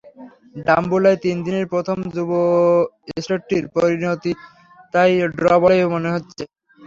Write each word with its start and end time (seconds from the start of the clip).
ডাম্বুলায় 0.65 1.19
তিন 1.23 1.37
দিনের 1.45 1.65
প্রথম 1.73 1.97
যুব 2.15 2.31
টেস্টটির 3.05 3.65
পরিণতি 3.75 4.31
তাই 4.93 5.11
ড্র 5.37 5.47
বলেই 5.61 5.83
মনে 5.93 6.09
হচ্ছে। 6.15 6.43